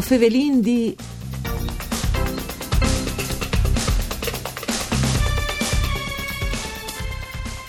O 0.00 0.02
fevelin 0.02 0.62
di... 0.62 0.96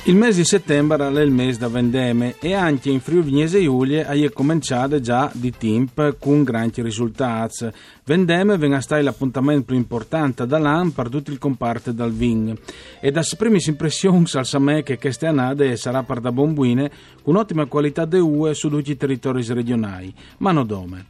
Il 0.05 0.15
mese 0.15 0.37
di 0.37 0.45
settembre 0.45 1.09
è 1.09 1.21
il 1.21 1.29
mese 1.29 1.59
da 1.59 1.67
vendeme 1.67 2.35
e 2.39 2.53
anche 2.53 2.89
in 2.89 3.01
Friuli 3.01 3.23
Vignese 3.23 3.61
Giulie 3.61 4.05
è 4.05 4.31
cominciato 4.31 5.01
già 5.01 5.29
di 5.33 5.51
tempo 5.51 6.15
con 6.17 6.43
grandi 6.43 6.81
risultati. 6.81 7.69
Vendeme 8.05 8.55
venga 8.55 8.79
stare 8.79 9.01
l'appuntamento 9.01 9.65
più 9.65 9.75
importante 9.75 10.47
dall'anno 10.47 10.91
per 10.91 11.09
tutto 11.09 11.31
il 11.31 11.37
comparto 11.37 11.91
del 11.91 12.13
vin. 12.13 12.57
E 13.01 13.11
da 13.11 13.25
prime 13.37 13.59
impressioni 13.61 14.23
al 14.31 14.45
Samè 14.45 14.83
che 14.83 14.97
queste 14.97 15.25
annate 15.25 15.75
sarà 15.75 16.03
per 16.03 16.21
da 16.21 16.31
bombuine 16.31 16.89
con 17.23 17.35
ottima 17.35 17.65
qualità 17.65 18.05
de 18.05 18.19
UE 18.19 18.53
su 18.53 18.69
tutti 18.69 18.91
i 18.91 18.97
territori 18.97 19.43
regionali, 19.49 20.13
ma 20.37 20.53
non 20.53 20.65
dome. 20.65 21.05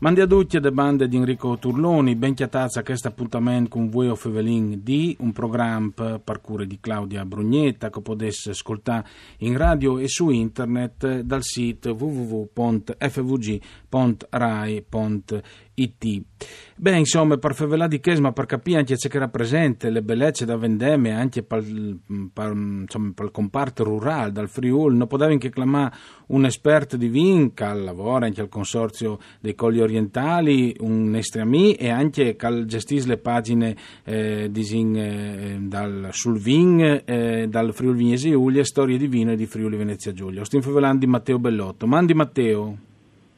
Mandi 0.00 0.22
a 0.22 0.26
tutti 0.26 0.58
le 0.58 0.72
bande 0.72 1.08
di 1.08 1.18
Enrico 1.18 1.58
Turloni, 1.58 2.16
ben 2.16 2.32
chiatazza 2.32 2.80
a 2.80 2.82
questo 2.82 3.08
appuntamento 3.08 3.68
con 3.68 3.90
voi 3.90 4.08
o 4.08 4.14
Fevelin 4.14 4.80
di 4.82 5.14
un 5.20 5.30
programma 5.32 6.18
per 6.18 6.40
cure 6.40 6.66
di 6.66 6.78
Claudia 6.80 7.26
Brugnetta 7.26 7.90
che 7.90 8.00
potesse 8.00 8.48
ascoltare 8.48 9.06
in 9.40 9.58
radio 9.58 9.98
e 9.98 10.08
su 10.08 10.30
internet 10.30 11.20
dal 11.20 11.42
sito 11.42 11.90
www.fvg.rai.it 11.90 12.90
IT. 15.74 16.22
Beh, 16.76 16.96
insomma, 16.96 17.36
per 17.36 17.54
favela 17.54 17.86
di 17.86 18.00
Chesma, 18.00 18.32
per 18.32 18.46
capire 18.46 18.78
anche 18.78 18.96
ciò 18.96 19.08
che 19.08 19.18
rappresenta 19.18 19.88
le 19.88 20.02
bellezze 20.02 20.44
da 20.44 20.56
vendemme 20.56 21.12
anche 21.12 21.42
per, 21.42 21.62
il 21.62 22.00
comparto 23.30 23.84
rurale, 23.84 24.32
dal 24.32 24.48
Friuli, 24.48 24.96
non 24.96 25.06
poteva 25.06 25.30
anche 25.30 25.50
clamare 25.50 25.94
un 26.28 26.44
esperto 26.44 26.96
di 26.96 27.08
vin 27.08 27.54
che 27.54 27.72
lavora 27.72 28.26
anche 28.26 28.40
al 28.40 28.48
consorzio 28.48 29.18
dei 29.40 29.54
Colli 29.54 29.80
Orientali, 29.80 30.74
un 30.80 31.14
estremi 31.14 31.74
e 31.74 31.88
anche 31.88 32.36
che 32.36 32.64
gestisce 32.66 33.06
le 33.06 33.18
pagine 33.18 33.76
eh, 34.04 34.48
disin, 34.50 34.96
eh, 34.96 35.58
dal, 35.60 36.08
sul 36.12 36.38
vin 36.38 37.02
eh, 37.04 37.46
dal 37.48 37.72
Friuli 37.72 37.98
Vignesi 37.98 38.30
Giulia, 38.30 38.64
storie 38.64 38.98
di 38.98 39.06
vino 39.06 39.32
e 39.32 39.36
di 39.36 39.46
Friuli 39.46 39.76
Venezia 39.76 40.12
Giulia. 40.12 40.44
Stiamo 40.44 40.64
favelando 40.64 40.98
di 40.98 41.06
Matteo 41.06 41.38
Bellotto. 41.38 41.86
Mandi 41.86 42.14
Matteo. 42.14 42.89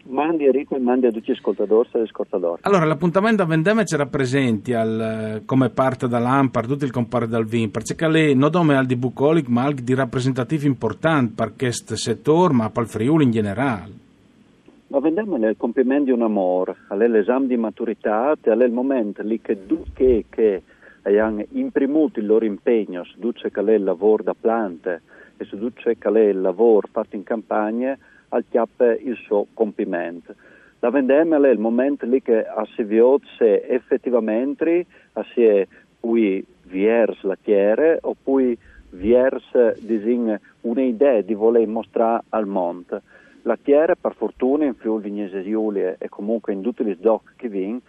Mandi 0.05 0.45
Enrico 0.45 0.75
e 0.75 0.81
mandi 0.81 1.06
a 1.06 1.11
tutti 1.11 1.31
gli 1.31 1.34
ascoltatori 1.34 1.89
e 1.92 2.00
ascoltatori. 2.00 2.62
Allora, 2.64 2.84
l'appuntamento 2.84 3.42
a 3.42 3.47
Vendeme 3.47 3.84
c'era 3.84 4.06
presente 4.06 4.75
al, 4.75 5.42
come 5.47 5.70
parte 5.70 6.09
dall'Ampar, 6.09 6.67
tutto 6.67 6.84
il 6.84 6.91
comparto 6.91 7.28
dal 7.28 7.47
VIN, 7.47 7.70
perché 7.70 8.09
lei 8.09 8.34
non 8.34 8.50
come 8.50 8.77
al 8.77 8.86
di 8.86 8.97
bucolic, 8.97 9.47
ma 9.48 9.62
anche 9.62 9.83
di 9.83 9.94
rappresentativi 9.94 10.67
importanti 10.67 11.34
per 11.34 11.55
questo 11.56 11.97
settore, 11.97 12.53
ma 12.53 12.70
per 12.70 12.83
il 12.83 12.89
Friuli 12.89 13.25
in 13.25 13.31
generale. 13.31 13.92
Ma 14.89 14.98
Vendeme 14.98 15.39
è 15.39 15.48
il 15.50 15.56
compimento 15.56 16.05
di 16.05 16.11
un 16.11 16.22
amore, 16.22 16.77
è 16.89 16.94
l'esame 16.94 17.47
di 17.47 17.56
maturità, 17.56 18.37
è 18.39 18.50
il 18.50 18.72
momento 18.72 19.22
lì 19.22 19.41
che 19.41 19.66
tutti 19.66 20.27
che 20.28 20.62
hanno 21.05 21.44
imprimuto 21.53 22.20
il 22.20 22.27
loro 22.27 22.44
impegno 22.44 23.03
tutto 23.19 23.48
che 23.48 23.61
è 23.61 23.72
il 23.72 23.83
lavoro 23.83 24.22
da 24.22 24.34
plante 24.39 25.00
e 25.37 25.48
tutto 25.48 25.83
che 25.83 25.97
è 25.97 26.19
il 26.19 26.41
lavoro 26.41 26.89
fatto 26.92 27.16
in 27.16 27.22
campagna, 27.22 27.97
al 28.33 28.44
chiappe 28.48 29.00
il 29.02 29.16
suo 29.16 29.47
compimento. 29.55 30.34
La 30.80 30.91
vendemmia 30.91 31.41
è 31.41 31.50
il 31.50 31.58
momento 31.58 32.06
lì 32.06 32.20
che 32.20 32.44
si 32.75 32.83
se 33.38 33.62
effettivamente 33.69 34.86
si 35.33 35.44
è 35.44 35.66
poi 36.00 36.44
vers 36.64 37.22
la 37.22 37.36
chiere 37.41 37.98
oppure 38.00 38.56
vers 38.91 39.78
un'idea 40.62 41.20
di 41.20 41.34
voler 41.34 41.66
mostrare 41.66 42.25
al 42.31 42.47
mondo. 42.47 43.00
La 43.43 43.56
chiere, 43.56 43.97
per 43.97 44.15
fortuna, 44.15 44.64
in 44.64 44.75
Friuli 44.75 45.04
Vignese 45.04 45.43
Giulia 45.43 45.97
e 45.99 46.09
comunque 46.09 46.53
in 46.53 46.62
tutti 46.62 46.84
gli 46.84 46.97
doc 46.97 47.34
che 47.37 47.49
vin, 47.49 47.81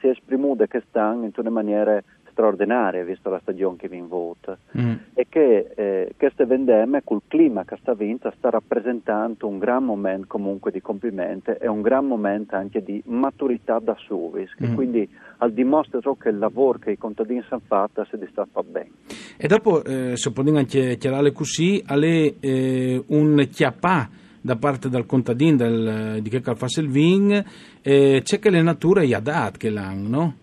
si 0.00 0.06
è 0.06 0.10
esprimuta 0.10 0.66
quest'anno 0.66 1.24
in 1.24 1.32
una 1.36 1.50
maniera 1.50 2.02
straordinaria, 2.38 3.02
visto 3.02 3.28
la 3.28 3.40
stagione 3.40 3.76
che 3.76 3.88
viene 3.88 4.06
vota, 4.06 4.56
mm. 4.78 4.94
e 5.14 5.26
che 5.28 5.72
eh, 5.74 6.14
queste 6.16 6.46
vendemme, 6.46 7.02
col 7.02 7.22
clima 7.26 7.64
che 7.64 7.76
sta 7.80 7.94
vinta, 7.94 8.32
sta 8.36 8.50
rappresentando 8.50 9.48
un 9.48 9.58
gran 9.58 9.84
momento 9.84 10.26
comunque 10.28 10.70
di 10.70 10.80
compimento 10.80 11.58
e 11.58 11.66
un 11.66 11.82
gran 11.82 12.06
momento 12.06 12.54
anche 12.54 12.82
di 12.84 13.02
maturità 13.06 13.80
da 13.80 13.96
suvis, 13.98 14.54
mm. 14.62 14.74
quindi 14.74 15.08
al 15.38 15.52
dimostra 15.52 15.98
che 16.16 16.28
il 16.28 16.38
lavoro 16.38 16.78
che 16.78 16.92
i 16.92 16.98
contadini 16.98 17.42
hanno 17.48 17.62
fatto 17.66 18.06
si 18.08 18.16
sta 18.30 18.46
fa 18.50 18.62
bene. 18.62 18.90
E 19.36 19.48
dopo, 19.48 19.82
eh, 19.82 20.16
se 20.16 20.30
possiamo 20.30 20.58
anche 20.58 20.96
chiarare 20.96 21.32
così, 21.32 21.80
è 21.80 22.34
eh, 22.40 23.02
un 23.08 23.48
chiappà 23.50 24.08
da 24.40 24.54
parte 24.54 24.88
del 24.88 25.06
contadino 25.06 25.56
del, 25.56 26.18
di 26.22 26.30
che 26.30 26.40
fa 26.40 26.66
il 26.76 26.88
vin, 26.88 27.44
eh, 27.82 28.20
c'è 28.22 28.38
che 28.38 28.50
le 28.50 28.62
nature 28.62 29.06
gli 29.06 29.12
ha 29.12 29.20
dato 29.20 29.58
che 29.58 29.70
l'hanno, 29.70 30.08
no? 30.08 30.34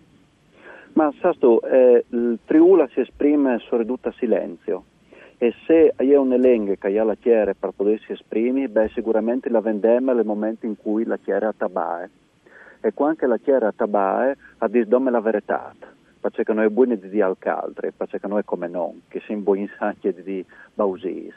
Ma 0.96 1.12
Sasto, 1.20 1.60
eh, 1.60 2.06
il 2.08 2.38
Friula 2.46 2.88
si 2.88 3.00
esprime 3.00 3.58
su 3.58 3.76
ridotta 3.76 4.10
silenzio 4.12 4.84
e 5.36 5.52
se 5.66 5.92
hai 5.94 6.14
un 6.14 6.32
elenco 6.32 6.72
che 6.78 6.98
ha 6.98 7.04
la 7.04 7.16
chiara 7.16 7.52
per 7.52 7.72
potersi 7.76 8.12
esprimere, 8.12 8.70
beh 8.70 8.88
sicuramente 8.94 9.50
la 9.50 9.60
vendemma 9.60 10.14
nel 10.14 10.24
momento 10.24 10.64
in 10.64 10.74
cui 10.74 11.04
la 11.04 11.18
chiara 11.18 11.52
tabae. 11.54 12.08
E 12.80 12.94
quando 12.94 13.26
la 13.26 13.36
chiara 13.36 13.72
tabae 13.72 14.38
ha 14.56 14.68
disdome 14.68 15.10
la 15.10 15.20
verità, 15.20 15.74
perché 16.18 16.50
noi 16.54 16.70
buoni 16.70 16.98
di 16.98 17.20
al 17.20 17.36
caltre, 17.38 17.92
perché 17.92 18.18
noi 18.26 18.42
come 18.46 18.66
non, 18.66 19.02
che 19.08 19.20
siamo 19.26 19.42
buoni 19.42 19.68
anche 19.80 20.14
di 20.22 20.42
bausis. 20.72 21.34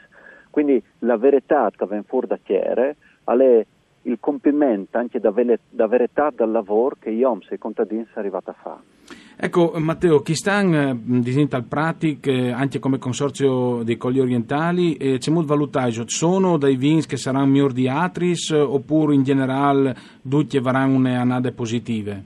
Quindi 0.48 0.82
la 1.00 1.18
verità 1.18 1.70
che 1.76 1.84
viene 1.84 2.04
fuori 2.04 2.28
da 2.28 2.38
chiara 2.42 2.88
è 2.88 3.66
il 4.04 4.16
compimento 4.20 4.96
anche 4.96 5.20
da, 5.20 5.30
verità 5.30 6.30
del 6.34 6.50
lavoro 6.50 6.96
che 6.98 7.10
io 7.10 7.38
e 7.46 7.54
i 7.54 7.58
contadini 7.58 8.04
sono 8.04 8.20
arrivati 8.20 8.48
a 8.48 8.54
fare. 8.54 8.98
Ecco 9.42 9.72
Matteo, 9.78 10.20
chi 10.20 10.34
sta 10.34 10.60
in 10.60 10.74
al 10.74 11.64
Pratic 11.64 12.26
eh, 12.26 12.50
anche 12.50 12.78
come 12.78 12.98
consorzio 12.98 13.82
dei 13.82 13.96
Colli 13.96 14.20
Orientali 14.20 14.96
eh, 14.96 15.16
c'è 15.16 15.30
molto 15.30 15.54
valutaggio, 15.54 16.06
sono 16.06 16.58
dei 16.58 16.76
vins 16.76 17.06
che 17.06 17.16
saranno 17.16 17.46
migliori 17.46 17.72
di 17.72 17.88
Atris 17.88 18.50
oppure 18.50 19.14
in 19.14 19.22
generale 19.22 19.96
tutti 20.28 20.58
avranno 20.58 20.96
une 20.96 21.16
annate 21.16 21.52
positive? 21.52 22.22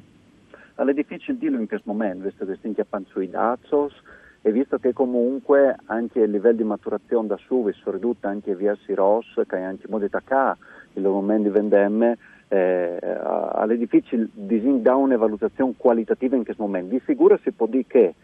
È 0.75 0.92
difficile 0.92 1.38
dirlo 1.38 1.60
in 1.60 1.69
questo 1.69 1.88
momento, 1.88 2.25
visto 2.25 2.44
che 2.44 2.56
stiamo 2.56 2.75
chiappando 2.75 3.08
sui 3.10 3.31
datos 3.31 3.92
e 4.42 4.50
visto 4.50 4.78
che 4.78 4.92
comunque 4.92 5.76
anche 5.84 6.19
il 6.19 6.32
livello 6.32 6.56
di 6.56 6.64
maturazione 6.64 7.28
da 7.28 7.38
su 7.46 7.64
è 7.64 7.91
ridotto 7.92 8.26
anche 8.26 8.56
verso 8.56 8.91
i 8.91 8.94
ROS, 8.96 9.41
che 9.46 9.56
è 9.56 9.62
anche 9.62 9.86
modalità 9.88 10.20
K, 10.20 10.56
il 10.94 11.02
momento 11.04 11.44
di 11.44 11.54
vendemme, 11.54 12.19
eh, 12.49 12.99
è 12.99 13.77
difficile 13.77 14.28
dare 14.32 14.97
una 14.97 15.16
valutazione 15.16 15.75
qualitativa 15.77 16.37
in 16.37 16.44
questo 16.44 16.62
momento. 16.62 16.91
Di 16.91 17.03
sicuro 17.05 17.38
si 17.43 17.53
può 17.53 17.66
dire 17.66 17.84
che, 17.87 18.15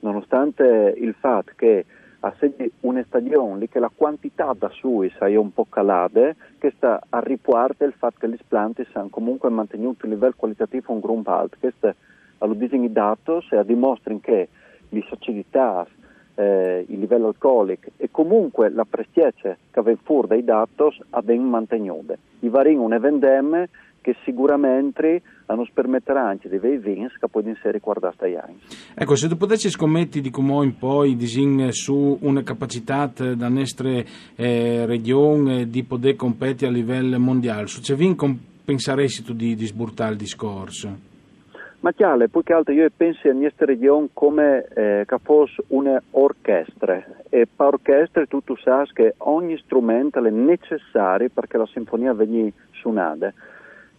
nonostante 0.00 0.94
il 0.96 1.14
fatto 1.18 1.52
che 1.56 1.84
a 2.20 2.34
una 2.80 3.04
stagione 3.06 3.68
che 3.68 3.78
la 3.78 3.90
quantità 3.94 4.52
da 4.58 4.68
sui 4.70 5.10
sia 5.16 5.38
un 5.38 5.52
po' 5.52 5.66
calata, 5.68 6.34
che 6.58 6.72
sta 6.76 7.00
a 7.08 7.20
riguardo 7.20 7.84
il 7.84 7.92
fatto 7.96 8.16
che 8.18 8.28
gli 8.28 8.38
planti 8.46 8.86
hanno 8.92 9.08
comunque 9.08 9.50
mantenuto 9.50 10.06
il 10.06 10.12
livello 10.12 10.34
qualitativo 10.36 10.92
un 10.92 11.00
gruppo 11.00 11.30
alto. 11.30 11.56
Questo 11.60 11.94
lo 12.38 12.54
dicono 12.54 12.84
i 12.84 12.92
dati 12.92 13.30
e 13.50 13.64
dimostrano 13.64 14.18
che 14.20 14.48
le 14.88 15.04
società, 15.08 15.86
eh, 16.38 16.84
il 16.86 17.00
livello 17.00 17.26
alcolico 17.28 17.90
e 17.96 18.10
comunque 18.10 18.70
la 18.70 18.86
prestezza 18.88 19.56
che 19.70 19.80
aveva 19.80 19.98
fuori 20.04 20.28
dai 20.28 20.44
dati 20.44 20.84
abbiamo 21.10 21.48
mantenuto. 21.48 22.16
I 22.40 22.48
vari 22.48 22.76
ne 22.76 22.98
vendemme 23.00 23.68
che 24.00 24.14
sicuramente 24.24 25.20
non 25.48 25.68
permetterà 25.74 26.24
anche 26.24 26.48
di 26.48 26.56
avere 26.56 26.78
vins 26.78 27.12
che 27.18 27.26
poi 27.28 27.48
essere 27.48 27.72
riguardati 27.72 28.24
agli 28.24 28.36
anni. 28.36 28.60
Ecco, 28.94 29.16
se 29.16 29.28
tu 29.28 29.36
potessi 29.36 29.68
scommetti 29.68 30.20
di 30.20 30.30
come 30.30 30.64
in 30.64 30.78
poi 30.78 31.16
disin 31.16 31.72
su 31.72 32.16
una 32.20 32.42
capacità 32.44 33.10
da 33.34 33.48
nostra 33.48 33.90
eh, 34.36 34.86
regione 34.86 35.68
di 35.68 35.82
poter 35.82 36.14
competere 36.14 36.70
a 36.70 36.74
livello 36.74 37.18
mondiale, 37.18 37.66
su 37.66 37.80
c'è 37.80 37.94
vin 37.96 38.14
penseresti 38.64 39.24
tu 39.24 39.32
di, 39.32 39.56
di 39.56 39.66
sburtare 39.66 40.12
il 40.12 40.18
discorso? 40.18 41.07
Ma 41.80 41.92
chiaro, 41.92 42.26
più 42.26 42.42
che 42.42 42.52
altro 42.52 42.74
io 42.74 42.90
penso 42.94 43.28
a 43.28 43.32
questa 43.32 43.64
regione 43.64 44.08
come 44.12 44.66
eh, 44.74 45.06
fosse 45.22 45.62
un'orchestra 45.68 47.04
e 47.28 47.46
per 47.46 47.66
orchestra 47.66 48.26
tu, 48.26 48.42
tu 48.42 48.56
sai 48.56 48.84
che 48.92 49.14
ogni 49.18 49.56
strumento 49.58 50.20
è 50.20 50.30
necessario 50.30 51.28
perché 51.32 51.56
la 51.56 51.66
sinfonia 51.66 52.12
venga 52.14 52.50
suonata. 52.72 53.32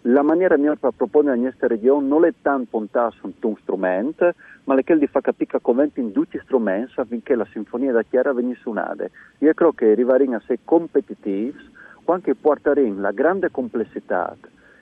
La 0.04 0.24
maniera 0.24 0.58
mia 0.58 0.76
per 0.76 0.92
proporre 0.96 1.32
a 1.32 1.38
questa 1.38 1.68
regione 1.68 2.06
non 2.06 2.26
è 2.26 2.34
tanto 2.42 2.68
puntare 2.70 3.16
su 3.18 3.34
un 3.40 3.56
strumento, 3.62 4.34
ma 4.66 4.76
è 4.76 4.84
quella 4.84 5.00
di 5.00 5.08
far 5.08 5.22
capire 5.22 5.60
come 5.62 5.90
in 5.94 6.12
tutti 6.12 6.38
gli 6.38 6.42
strumenti 6.44 7.00
affinché 7.00 7.34
la 7.36 7.48
sinfonia 7.52 7.94
da 7.94 8.04
chiara 8.04 8.34
venga 8.34 8.58
suonata. 8.60 9.06
Io 9.38 9.54
credo 9.54 9.72
che 9.72 9.92
arriveremo 9.92 10.34
a 10.34 10.38
essere 10.38 10.60
competitivi 10.66 11.56
quando 12.04 12.36
porteremo 12.42 13.00
la 13.00 13.12
grande 13.12 13.50
complessità 13.52 14.36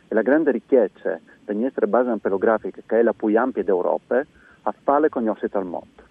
e 0.07 0.15
la 0.15 0.21
grande 0.21 0.51
ricchezza 0.51 1.19
della 1.45 1.59
nostra 1.59 1.87
base 1.87 2.17
pelografica, 2.21 2.81
che 2.85 2.99
è 2.99 3.01
la 3.01 3.13
più 3.13 3.35
ampia 3.37 3.63
d'Europa, 3.63 4.23
a 4.61 4.73
fare 4.83 5.09
con 5.09 5.23
gli 5.23 5.27
ossi 5.27 5.45
al 5.51 5.65
mondo. 5.65 6.05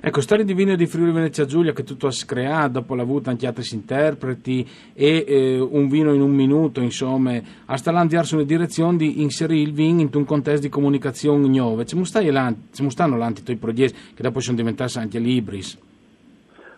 Ecco, 0.00 0.20
storia 0.20 0.44
di 0.44 0.54
vino 0.54 0.74
di 0.74 0.86
Friuli 0.86 1.12
Venezia 1.12 1.44
Giulia 1.44 1.72
che 1.72 1.84
tutto 1.84 2.08
ha 2.08 2.10
screato, 2.10 2.80
dopo 2.80 2.94
l'ha 2.94 3.02
avuto 3.02 3.30
anche 3.30 3.46
altri 3.46 3.64
interpreti 3.72 4.68
e 4.92 5.24
eh, 5.26 5.60
un 5.60 5.88
vino 5.88 6.12
in 6.12 6.20
un 6.20 6.32
minuto, 6.32 6.80
insomma, 6.80 7.40
a 7.66 7.76
stalandiarsi 7.76 8.34
una 8.34 8.44
direzione 8.44 8.96
di 8.96 9.22
inserire 9.22 9.62
il 9.62 9.72
vino 9.72 10.00
in 10.00 10.10
un 10.12 10.24
contesto 10.24 10.62
di 10.62 10.68
comunicazione 10.68 11.46
nuove. 11.46 11.86
Ci 11.86 12.04
stanno 12.04 13.16
l'antito 13.16 13.52
i 13.52 13.56
progetti 13.56 14.14
che 14.14 14.22
dopo 14.22 14.40
sono 14.40 14.56
diventati 14.56 14.98
anche 14.98 15.20
libris? 15.20 15.78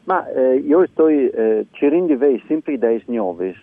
Ma 0.04 0.30
eh, 0.30 0.56
io 0.56 0.86
sto 0.92 1.08
eh, 1.08 1.66
di 1.70 2.42
sempre 2.46 2.74
idee 2.74 3.02
nuove 3.06 3.54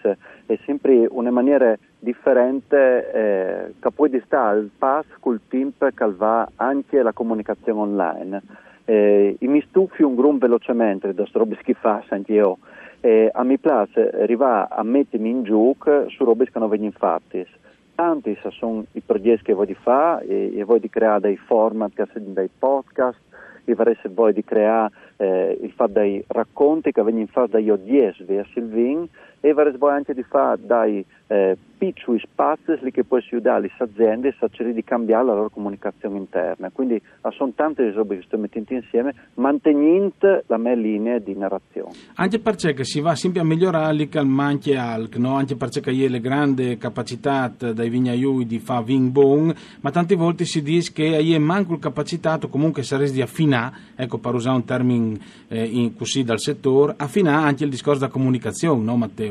e 0.47 0.59
sempre 0.65 1.05
una 1.07 1.29
maniera 1.29 1.77
differente 2.01 3.11
eh, 3.11 3.73
che 3.79 3.91
può 3.91 4.07
stare 4.25 4.57
al 4.57 4.69
passo 4.75 5.15
col 5.19 5.39
tempo 5.47 5.87
che 5.93 6.11
va 6.11 6.49
anche 6.55 7.01
la 7.01 7.13
comunicazione 7.13 7.79
online. 7.79 8.41
Eh, 8.85 9.37
mi 9.39 9.61
stufi 9.69 10.01
un 10.01 10.15
grum 10.15 10.39
velocemente 10.39 11.13
da 11.13 11.25
robe 11.31 11.57
che 11.63 11.75
fa 11.75 12.03
anche 12.09 12.33
io. 12.33 12.57
Eh, 12.99 13.29
a 13.31 13.43
mi 13.43 13.57
piace 13.57 14.09
arrivare 14.09 14.67
a 14.69 14.83
mettermi 14.83 15.29
in 15.29 15.43
gioco 15.43 16.09
su 16.09 16.23
robe 16.23 16.45
che 16.45 16.59
non 16.59 16.69
vengono 16.69 16.91
fatte. 16.91 17.47
Tanti 17.93 18.37
sono 18.49 18.83
i 18.93 19.01
progetti 19.01 19.43
che 19.43 19.53
voglio 19.53 19.75
fare 19.81 20.25
e, 20.25 20.57
e 20.57 20.63
voglio 20.63 20.87
creare 20.89 21.19
dei 21.21 21.37
format, 21.37 21.91
dei 22.13 22.49
podcast, 22.57 23.19
e 23.65 23.75
vorrei 23.75 23.95
voi 24.09 24.33
di 24.33 24.43
creare 24.43 24.91
eh, 25.17 25.57
il 25.61 25.71
fatto 25.71 25.93
dei 25.93 26.23
racconti 26.27 26.91
che 26.91 27.03
vengono 27.03 27.27
fatti 27.27 27.51
dagli 27.51 27.69
odiesi 27.69 28.23
verso 28.23 28.57
il 28.57 28.65
vin 28.65 29.07
e 29.41 29.53
voi 29.53 29.91
anche 29.91 30.13
di 30.13 30.23
fare 30.23 30.59
dai 30.63 31.05
eh, 31.27 31.57
piccoli 31.81 32.19
spazi 32.19 32.77
che 32.91 33.03
poi 33.03 33.21
si 33.23 33.33
aiutare 33.33 33.61
le 33.61 33.71
aziende 33.75 34.27
a 34.27 34.47
cercare 34.49 34.73
di 34.73 34.83
cambiare 34.83 35.25
la 35.25 35.33
loro 35.33 35.49
comunicazione 35.49 36.17
interna. 36.17 36.69
Quindi 36.69 37.01
sono 37.35 37.53
tante 37.55 37.91
cose 37.91 38.07
che 38.07 38.21
sto 38.23 38.37
mettendo 38.37 38.73
insieme, 38.73 39.15
mantenendo 39.35 40.43
la 40.45 40.57
mia 40.57 40.75
linea 40.75 41.17
di 41.17 41.33
narrazione. 41.35 41.91
Anche 42.15 42.37
perché 42.37 42.83
si 42.83 42.99
va 42.99 43.15
sempre 43.15 43.41
a 43.41 43.43
migliorare 43.43 43.95
il 43.95 44.25
manche 44.27 44.77
alc, 44.77 45.15
no? 45.15 45.35
anche 45.37 45.55
perché 45.55 45.89
hai 45.89 46.07
le 46.07 46.19
grandi 46.19 46.77
capacità 46.77 47.51
dai 47.57 47.89
vignaiui 47.89 48.45
di 48.45 48.59
fare 48.59 48.83
vin 48.83 49.11
bon, 49.11 49.51
ma 49.81 49.89
tante 49.89 50.15
volte 50.15 50.45
si 50.45 50.61
dice 50.61 50.91
che 50.93 51.15
hai 51.15 51.39
manco 51.39 51.73
il 51.73 51.79
capacitato 51.79 52.47
comunque 52.47 52.83
saresti 52.83 53.15
di 53.15 53.21
affinare, 53.23 53.75
ecco 53.95 54.19
per 54.19 54.35
usare 54.35 54.55
un 54.55 54.65
termine 54.65 55.17
eh, 55.47 55.91
così 55.97 56.23
dal 56.23 56.39
settore, 56.39 56.93
affinare 56.97 57.47
anche 57.47 57.63
il 57.63 57.71
discorso 57.71 58.01
della 58.01 58.11
comunicazione, 58.11 58.83
no 58.83 58.97
Matteo? 58.97 59.30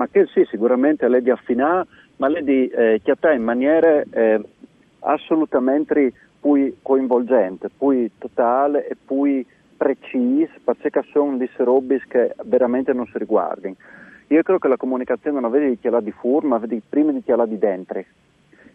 Ma 0.00 0.08
che 0.08 0.26
sì, 0.32 0.46
sicuramente 0.48 1.06
lei 1.08 1.22
di 1.22 1.30
affinare, 1.30 1.86
ma 2.16 2.28
lei 2.28 2.42
di 2.42 2.68
eh, 2.68 3.00
chiattare 3.02 3.36
in 3.36 3.42
maniera 3.42 4.02
eh, 4.10 4.40
assolutamente 5.00 6.12
più 6.40 6.74
coinvolgente, 6.80 7.68
più 7.76 8.08
totale 8.18 8.88
e 8.88 8.96
più 8.96 9.44
precisa, 9.76 10.52
perché 10.64 11.02
sono 11.12 11.36
delle 11.36 11.50
robe 11.58 12.02
che 12.08 12.34
veramente 12.44 12.92
non 12.92 13.06
si 13.06 13.18
riguardano. 13.18 13.76
Io 14.28 14.42
credo 14.42 14.58
che 14.58 14.68
la 14.68 14.76
comunicazione 14.76 15.40
non 15.40 15.50
vede 15.50 15.70
di 15.70 15.78
chialare 15.78 16.04
di 16.04 16.12
fuori, 16.12 16.46
ma 16.46 16.58
vede 16.58 16.80
prima 16.88 17.12
di 17.12 17.22
chialare 17.22 17.48
di 17.48 17.58
dentro. 17.58 17.98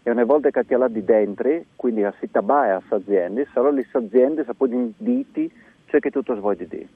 E 0.03 0.11
una 0.11 0.25
volta 0.25 0.49
che 0.49 0.65
chialare 0.65 0.91
di 0.91 1.03
dentro, 1.03 1.63
quindi 1.75 2.03
a 2.03 2.13
si 2.19 2.29
tabaia 2.29 2.75
a 2.75 2.95
aziende, 2.95 3.47
sarò 3.53 3.71
le 3.71 3.87
aziende, 3.91 4.45
poi 4.55 4.93
diti, 4.97 5.51
c'è 5.87 5.99
che 5.99 6.11
tutto 6.11 6.35
svolge 6.35 6.67
di 6.67 6.77
dire. 6.77 6.87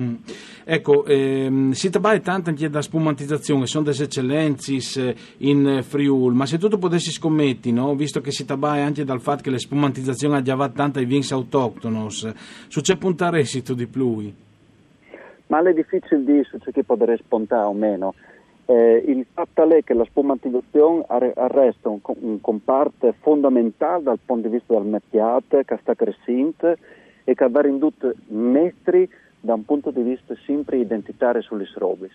Mm. 0.00 0.14
Ecco, 0.64 1.04
ehm, 1.04 1.72
si 1.72 1.90
tratta 1.90 2.18
tanto 2.20 2.48
anche 2.48 2.70
da 2.70 2.80
spumantizzazione, 2.80 3.66
sono 3.66 3.84
delle 3.84 4.04
eccellenze 4.04 5.08
eh, 5.08 5.14
in 5.38 5.80
Friul, 5.82 6.32
ma 6.32 6.46
se 6.46 6.58
tu 6.58 6.68
potessi 6.78 7.10
scommetti, 7.10 7.70
no? 7.72 7.94
visto 7.94 8.20
che 8.20 8.30
si 8.30 8.46
tratta 8.46 8.70
anche 8.70 9.04
dal 9.04 9.20
fatto 9.20 9.42
che 9.42 9.50
le 9.50 9.58
spumantizzazioni 9.58 10.36
ha 10.36 10.42
già 10.42 10.68
tanto 10.70 10.98
ai 10.98 11.04
vins 11.04 11.32
autoctonos, 11.32 12.32
su 12.68 12.80
c'è 12.80 12.96
puntare 12.96 13.44
tu 13.44 13.74
di 13.74 13.86
più? 13.86 14.32
Ma 15.48 15.60
è 15.68 15.72
difficile 15.72 16.24
dire 16.24 16.44
su 16.44 16.58
c'è 16.58 16.70
chi 16.70 16.82
potrei 16.82 17.18
spontare 17.18 17.66
o 17.66 17.72
meno. 17.72 18.14
Eh, 18.66 19.02
il 19.08 19.26
fatto 19.32 19.68
è 19.68 19.82
che 19.82 19.94
la 19.94 20.04
spumantizzazione 20.04 21.04
resta 21.08 21.88
un, 21.88 21.98
un 22.02 22.40
comparto 22.40 23.12
fondamentale 23.20 24.04
dal 24.04 24.20
punto 24.24 24.46
di 24.46 24.54
vista 24.54 24.74
del 24.74 24.84
mercato 24.84 25.60
che 25.64 25.78
sta 25.82 25.94
crescendo 25.94 26.76
e 27.24 27.34
che 27.34 27.48
va 27.48 27.66
indotto 27.66 28.12
mestri 28.28 29.08
da 29.40 29.54
un 29.54 29.64
punto 29.64 29.90
di 29.90 30.02
vista 30.02 30.34
sempre 30.44 30.78
identitario 30.78 31.42
sulle 31.42 31.68
robe. 31.74 32.10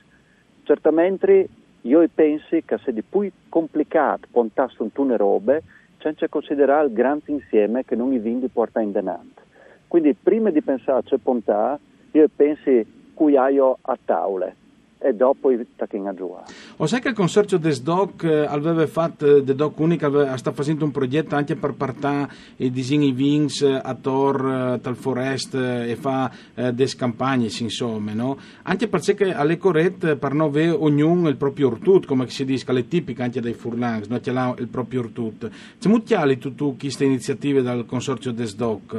Certamente 0.63 1.49
io 1.81 2.07
penso 2.13 2.57
che 2.63 2.77
se 2.77 2.93
di 2.93 3.01
più 3.01 3.29
complicato 3.49 4.27
pontasse 4.31 4.81
un 4.81 4.91
tune 4.91 5.17
robe, 5.17 5.63
c'è 5.97 6.13
da 6.13 6.27
considerare 6.29 6.87
il 6.87 6.93
grande 6.93 7.31
insieme 7.31 7.83
che 7.83 7.95
non 7.95 8.13
i 8.13 8.19
vindi 8.19 8.47
porta 8.47 8.79
in 8.79 8.91
denante. 8.91 9.41
Quindi 9.87 10.13
prima 10.13 10.49
di 10.49 10.61
pensare 10.61 11.03
a 11.07 11.17
pontare, 11.21 11.79
io 12.11 12.27
penso 12.35 12.69
cui 13.13 13.33
io 13.33 13.77
a 13.81 13.97
tavole 14.03 14.63
e 15.05 15.13
dopo 15.13 15.51
i 15.51 15.67
tacchino 15.75 16.13
giù. 16.15 16.35
O 16.77 16.85
sai 16.87 16.99
che 16.99 17.09
il 17.09 17.13
consorzio 17.13 17.59
des 17.59 17.83
DOC 17.83 18.23
eh, 18.23 18.45
aveva 18.45 18.87
fatto, 18.87 19.43
The 19.43 19.53
Doc 19.53 19.77
Unica 19.79 20.35
sta 20.37 20.51
facendo 20.51 20.83
un 20.83 20.89
progetto 20.89 21.35
anche 21.35 21.55
per 21.55 21.73
partire 21.73 22.27
i 22.57 22.71
disegni 22.71 23.13
Wings 23.15 23.61
a 23.61 23.93
Tor, 23.93 24.73
eh, 24.75 24.79
tal 24.81 24.95
Forest 24.95 25.53
eh, 25.53 25.91
e 25.91 25.95
fa 25.95 26.31
eh, 26.55 26.73
des 26.73 26.95
campagne, 26.95 27.49
insomma, 27.59 28.13
no? 28.13 28.37
Anche 28.63 28.87
perché 28.87 29.31
alle 29.31 29.57
corrette 29.57 30.15
per 30.15 30.33
noi 30.33 30.47
avere 30.47 30.71
ognuno 30.71 31.29
il 31.29 31.37
proprio 31.37 31.67
urtut, 31.67 32.07
come 32.07 32.27
si 32.27 32.43
dice, 32.43 32.71
le 32.73 32.87
tipiche 32.87 33.21
anche 33.21 33.41
dei 33.41 33.53
furlangs, 33.53 34.07
no? 34.07 34.19
C'è 34.19 34.31
il 34.57 34.67
proprio 34.67 35.01
urtut. 35.01 35.49
C'è 35.77 35.87
molti 35.87 36.15
tu, 36.39 36.55
tu 36.55 36.75
queste 36.77 37.05
iniziative 37.05 37.61
dal 37.61 37.85
consorzio 37.85 38.31
des 38.31 38.55
DOC? 38.55 38.97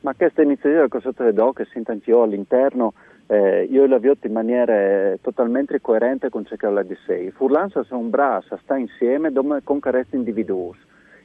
Ma 0.00 0.14
questa 0.14 0.40
iniziativa 0.42 0.80
del 0.80 0.88
consorzio 0.88 1.24
des 1.24 1.34
DOC 1.34 1.66
io 2.06 2.22
all'interno 2.22 2.94
eh, 3.26 3.68
io 3.70 3.86
vedo 3.86 4.16
in 4.22 4.32
maniera 4.32 5.16
totalmente 5.20 5.80
coerente 5.80 6.28
con 6.28 6.44
ciò 6.44 6.56
che 6.56 6.68
la 6.68 6.82
di 6.82 6.96
sé. 7.06 7.30
Furlanza 7.34 7.82
sono 7.84 8.00
un 8.00 8.10
braccio, 8.10 8.58
sta 8.62 8.76
insieme 8.76 9.32
con 9.64 9.80
carenze 9.80 10.16
individui. 10.16 10.76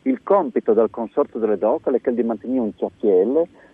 Il 0.04 0.24
compito 0.24 0.74
del 0.74 0.90
consorzio 0.90 1.40
delle 1.40 1.58
DOC 1.58 1.90
è 1.90 2.12
di 2.12 2.24
mantenere 2.24 2.60
un 2.60 2.74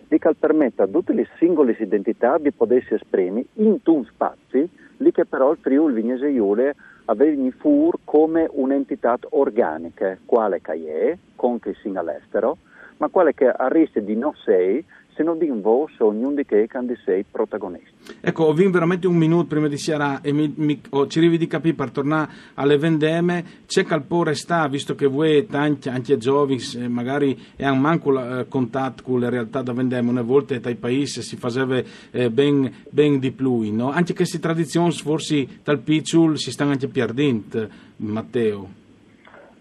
di 0.08 0.18
che 0.18 0.34
permette 0.34 0.82
a 0.82 0.86
tutte 0.86 1.12
le 1.12 1.28
singole 1.38 1.76
identità 1.78 2.38
di 2.38 2.52
potersi 2.52 2.94
esprimere 2.94 3.46
in 3.54 3.78
un 3.84 4.04
spazio, 4.04 4.68
lì 4.98 5.12
che 5.12 5.24
però 5.24 5.52
il 5.52 5.58
Friuli 5.60 5.94
Vignese 5.94 6.28
Iule 6.28 6.74
aveva 7.06 7.50
fur 7.58 7.98
come 8.04 8.48
un'entità 8.50 9.18
organica, 9.30 10.16
quale 10.24 10.60
che 10.60 11.10
è, 11.10 11.18
con 11.36 11.58
che 11.58 11.74
sia 11.82 12.00
all'estero, 12.00 12.58
ma 12.98 13.08
quale 13.08 13.34
che 13.34 13.46
a 13.46 13.68
rischio 13.68 14.02
di 14.02 14.16
non 14.16 14.32
sei 14.44 14.84
se 15.14 15.22
non 15.22 15.38
di 15.38 15.46
voi 15.48 15.86
ognuno 15.98 16.34
di 16.34 16.44
che 16.44 16.66
candi 16.66 16.94
sei 17.04 17.24
protagonisti. 17.28 17.92
Ecco, 18.20 18.44
ho 18.44 18.52
vinto 18.52 18.72
veramente 18.72 19.06
un 19.06 19.16
minuto 19.16 19.46
prima 19.46 19.68
di 19.68 19.78
Siara 19.78 20.20
e 20.20 20.32
mi, 20.32 20.52
mi, 20.56 20.80
oh, 20.90 21.06
ci 21.06 21.18
arrivi 21.18 21.38
di 21.38 21.46
capire 21.46 21.74
per 21.74 21.90
tornare 21.90 22.30
alle 22.54 22.76
vendeme, 22.76 23.44
c'è 23.66 23.84
calpore 23.84 24.34
sta, 24.34 24.66
visto 24.66 24.94
che 24.94 25.06
voi 25.06 25.46
tanti, 25.46 25.88
anche 25.88 26.16
giovani, 26.16 26.58
magari 26.88 27.38
hanno 27.60 27.80
manco 27.80 28.20
eh, 28.20 28.48
contatto 28.48 29.02
con 29.04 29.20
le 29.20 29.30
realtà 29.30 29.62
da 29.62 29.72
vendeme, 29.72 30.10
una 30.10 30.22
volta 30.22 30.58
dai 30.58 30.74
paesi 30.74 31.22
si 31.22 31.36
faceva 31.36 31.80
eh, 32.10 32.30
ben, 32.30 32.72
ben, 32.90 33.18
di 33.18 33.30
più, 33.30 33.72
no? 33.72 33.90
Anche 33.90 34.14
queste 34.14 34.40
tradizioni 34.40 34.90
forse 34.92 35.46
dal 35.62 35.78
piccolo 35.78 36.36
si 36.36 36.50
stanno 36.50 36.72
anche 36.72 36.88
perdendo, 36.88 37.68
Matteo. 37.96 38.82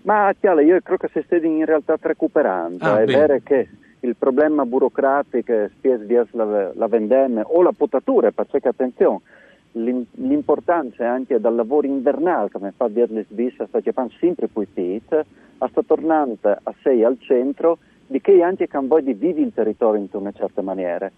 Ma 0.03 0.33
chiaro, 0.38 0.60
io 0.60 0.79
credo 0.81 1.07
che 1.07 1.10
si 1.13 1.22
stia 1.25 1.38
in 1.38 1.65
realtà 1.65 1.98
recuperando, 2.00 2.83
ah, 2.83 3.01
è 3.01 3.05
bene. 3.05 3.17
vero 3.17 3.39
che 3.43 3.69
il 4.01 4.15
problema 4.17 4.65
burocratico 4.65 5.69
di 5.79 6.19
la, 6.31 6.72
la 6.74 6.88
vendemme 6.88 7.41
o 7.45 7.62
la 7.62 7.72
potatura, 7.72 8.31
perché 8.31 8.67
attenzione, 8.67 9.19
l'importanza 9.72 11.10
anche 11.10 11.39
dal 11.39 11.55
lavoro 11.55 11.88
invernale, 11.88 12.50
come 12.51 12.74
fa 12.75 12.89
dire 12.89 13.07
le 13.10 13.25
svisse, 13.29 13.65
sta 13.67 13.79
sempre 14.19 14.48
più 14.48 14.67
pit, 14.72 15.25
sta 15.57 15.81
tornando 15.86 16.38
a 16.41 16.74
sei 16.81 17.03
al 17.05 17.17
centro, 17.19 17.77
di 18.05 18.19
che 18.19 18.43
anche 18.43 18.67
can 18.67 18.88
voi 18.88 19.03
di 19.03 19.13
vivi 19.13 19.41
il 19.41 19.53
territorio 19.53 20.01
in 20.01 20.10
una 20.12 20.33
certa 20.33 20.62
maniera. 20.62 21.10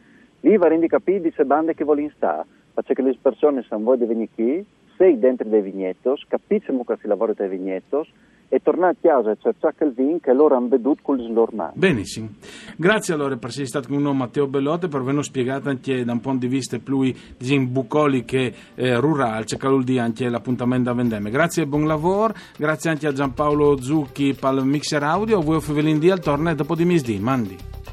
Lì 0.41 0.55
va 0.57 0.67
rendi 0.67 0.87
capire 0.87 1.31
se 1.35 1.43
bande 1.43 1.73
che 1.73 1.83
vogliono 1.83 2.11
stare, 2.15 2.45
perché 2.71 3.01
le 3.01 3.17
persone 3.19 3.65
sanno 3.67 3.83
voi 3.83 3.97
di 3.97 4.05
venire 4.05 4.29
qui, 4.35 4.65
sei 4.95 5.17
dentro 5.17 5.49
dei 5.49 5.61
vignetos, 5.61 6.23
capiscono 6.27 6.83
che 6.83 6.97
si 7.01 7.07
lavora 7.07 7.33
dei 7.35 7.49
vignetos, 7.49 8.07
e 8.49 8.59
tornare 8.61 8.95
a 9.01 9.07
casa 9.07 9.31
a 9.31 9.37
cercare 9.37 9.85
il 9.85 9.93
vino 9.93 10.19
che 10.19 10.33
loro 10.33 10.55
hanno 10.55 10.67
bevuto 10.67 10.99
con 11.01 11.17
loro 11.33 11.51
mani. 11.53 11.73
Benissimo. 11.75 12.29
Grazie 12.75 13.13
allora 13.13 13.35
per 13.37 13.49
essere 13.49 13.65
stato 13.65 13.87
con 13.87 14.01
noi 14.01 14.15
Matteo 14.15 14.47
Bellotte 14.47 14.87
per 14.87 15.01
averci 15.01 15.23
spiegato 15.23 15.69
anche 15.69 16.03
da 16.03 16.11
un 16.11 16.19
punto 16.19 16.39
di 16.39 16.47
vista 16.47 16.77
più 16.79 17.11
diciamo, 17.37 17.65
bucolico 17.67 18.35
eh, 18.35 18.99
rurale, 18.99 19.45
c'è 19.45 19.57
che 19.57 19.99
anche 19.99 20.29
l'appuntamento 20.29 20.89
da 20.89 20.95
vendemme. 20.95 21.29
Grazie 21.29 21.63
e 21.63 21.67
buon 21.67 21.85
lavoro, 21.85 22.33
grazie 22.57 22.89
anche 22.89 23.07
a 23.07 23.13
Giampaolo 23.13 23.81
Zucchi 23.81 24.35
per 24.39 24.53
il 24.53 24.65
mixer 24.65 25.03
audio, 25.03 25.41
voi 25.41 25.61
Fevelin 25.61 25.99
di 25.99 26.09
al 26.09 26.19
torno 26.19 26.53
dopo 26.53 26.75
di 26.75 26.85
misdì, 26.85 27.19
mandi. 27.19 27.84